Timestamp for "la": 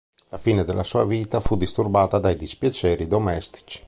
0.29-0.37